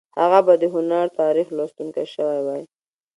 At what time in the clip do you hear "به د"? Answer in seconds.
0.45-0.63